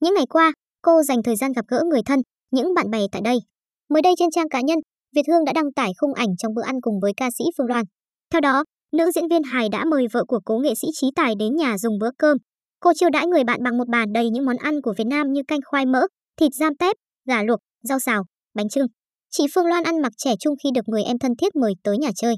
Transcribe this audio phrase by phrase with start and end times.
[0.00, 3.22] Những ngày qua, cô dành thời gian gặp gỡ người thân, những bạn bè tại
[3.24, 3.38] đây.
[3.88, 4.78] Mới đây trên trang cá nhân,
[5.16, 7.66] Việt Hương đã đăng tải khung ảnh trong bữa ăn cùng với ca sĩ Phương
[7.66, 7.84] Loan.
[8.32, 11.34] Theo đó, nữ diễn viên hài đã mời vợ của cố nghệ sĩ Trí Tài
[11.38, 12.36] đến nhà dùng bữa cơm.
[12.80, 15.32] Cô chiêu đãi người bạn bằng một bàn đầy những món ăn của Việt Nam
[15.32, 16.06] như canh khoai mỡ,
[16.40, 16.96] thịt giam tép,
[17.28, 18.24] gà luộc, rau xào,
[18.54, 18.86] bánh trưng.
[19.30, 21.98] Chị Phương Loan ăn mặc trẻ trung khi được người em thân thiết mời tới
[21.98, 22.34] nhà chơi.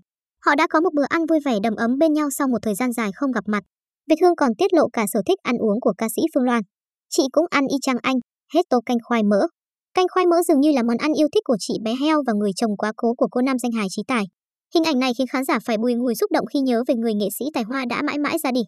[0.46, 2.74] Họ đã có một bữa ăn vui vẻ đầm ấm bên nhau sau một thời
[2.74, 3.62] gian dài không gặp mặt.
[4.10, 6.62] Việt Hương còn tiết lộ cả sở thích ăn uống của ca sĩ Phương Loan.
[7.10, 8.16] Chị cũng ăn y chang anh,
[8.54, 9.46] hết tô canh khoai mỡ.
[9.94, 12.32] Canh khoai mỡ dường như là món ăn yêu thích của chị bé heo và
[12.32, 14.24] người chồng quá cố của cô nam danh hài trí tài.
[14.74, 17.14] Hình ảnh này khiến khán giả phải bùi ngùi xúc động khi nhớ về người
[17.14, 18.60] nghệ sĩ tài hoa đã mãi mãi ra đi.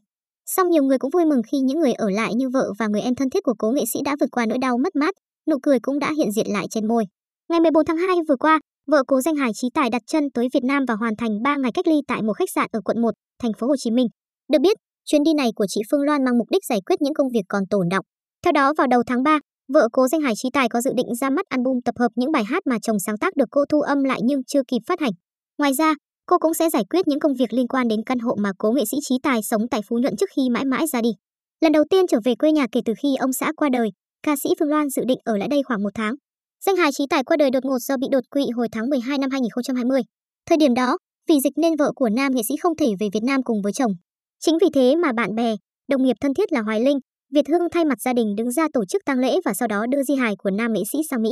[0.46, 3.00] Song nhiều người cũng vui mừng khi những người ở lại như vợ và người
[3.00, 5.14] em thân thiết của cố nghệ sĩ đã vượt qua nỗi đau mất mát,
[5.50, 7.04] nụ cười cũng đã hiện diện lại trên môi.
[7.48, 10.48] Ngày 14 tháng 2 vừa qua, vợ cố danh hài trí tài đặt chân tới
[10.52, 13.02] Việt Nam và hoàn thành 3 ngày cách ly tại một khách sạn ở quận
[13.02, 13.10] 1,
[13.42, 14.06] thành phố Hồ Chí Minh.
[14.52, 17.14] Được biết, chuyến đi này của chị Phương Loan mang mục đích giải quyết những
[17.14, 18.04] công việc còn tồn động.
[18.44, 19.38] Theo đó vào đầu tháng 3,
[19.72, 22.32] vợ cố danh hài trí tài có dự định ra mắt album tập hợp những
[22.32, 25.00] bài hát mà chồng sáng tác được cô thu âm lại nhưng chưa kịp phát
[25.00, 25.12] hành.
[25.58, 25.94] Ngoài ra,
[26.26, 28.72] cô cũng sẽ giải quyết những công việc liên quan đến căn hộ mà cố
[28.72, 31.10] nghệ sĩ trí tài sống tại Phú Nhuận trước khi mãi mãi ra đi.
[31.60, 33.88] Lần đầu tiên trở về quê nhà kể từ khi ông xã qua đời,
[34.22, 36.14] ca sĩ Phương Loan dự định ở lại đây khoảng một tháng.
[36.66, 39.18] Danh hài trí tài qua đời đột ngột do bị đột quỵ hồi tháng 12
[39.18, 40.02] năm 2020.
[40.48, 40.98] Thời điểm đó,
[41.28, 43.72] vì dịch nên vợ của nam nghệ sĩ không thể về Việt Nam cùng với
[43.72, 43.92] chồng.
[44.40, 45.54] Chính vì thế mà bạn bè,
[45.88, 46.98] đồng nghiệp thân thiết là Hoài Linh,
[47.34, 49.86] Việt Hương thay mặt gia đình đứng ra tổ chức tang lễ và sau đó
[49.90, 51.30] đưa di hài của nam nghệ sĩ sang Mỹ.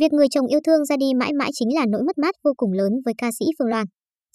[0.00, 2.52] Việc người chồng yêu thương ra đi mãi mãi chính là nỗi mất mát vô
[2.56, 3.86] cùng lớn với ca sĩ Phương Loan.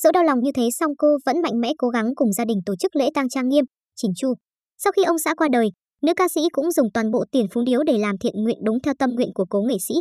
[0.02, 2.58] Dẫu đau lòng như thế song cô vẫn mạnh mẽ cố gắng cùng gia đình
[2.66, 3.66] tổ chức lễ tang trang nghiêm,
[3.96, 4.34] chỉnh chu.
[4.78, 5.68] Sau khi ông xã qua đời,
[6.02, 8.78] nữ ca sĩ cũng dùng toàn bộ tiền phúng điếu để làm thiện nguyện đúng
[8.84, 9.94] theo tâm nguyện của cố nghệ sĩ.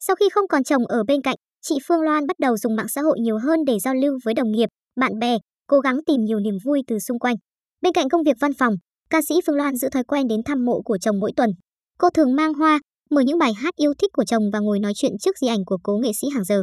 [0.00, 2.88] Sau khi không còn chồng ở bên cạnh, chị Phương Loan bắt đầu dùng mạng
[2.88, 6.24] xã hội nhiều hơn để giao lưu với đồng nghiệp, bạn bè, cố gắng tìm
[6.24, 7.36] nhiều niềm vui từ xung quanh.
[7.82, 8.74] Bên cạnh công việc văn phòng,
[9.10, 11.50] ca sĩ Phương Loan giữ thói quen đến thăm mộ của chồng mỗi tuần.
[11.98, 14.92] Cô thường mang hoa, mở những bài hát yêu thích của chồng và ngồi nói
[14.96, 16.62] chuyện trước di ảnh của cố nghệ sĩ hàng giờ.